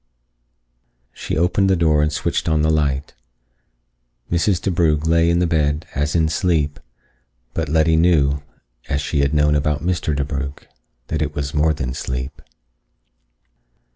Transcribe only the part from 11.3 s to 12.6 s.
was more than sleep.